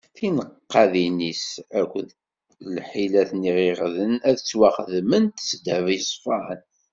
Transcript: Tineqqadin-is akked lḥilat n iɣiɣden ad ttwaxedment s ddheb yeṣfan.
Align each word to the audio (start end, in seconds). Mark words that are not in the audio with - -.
Tineqqadin-is 0.15 1.45
akked 1.79 2.07
lḥilat 2.75 3.31
n 3.35 3.41
iɣiɣden 3.51 4.13
ad 4.27 4.35
ttwaxedment 4.37 5.37
s 5.49 5.51
ddheb 5.57 5.85
yeṣfan. 5.95 6.59